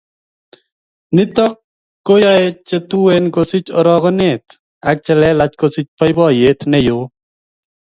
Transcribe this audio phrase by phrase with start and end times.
[1.15, 1.45] Nito
[2.05, 4.45] koyoei chetuen kosich orogenet
[4.89, 6.99] ak che lelach kosich boiboiyet neo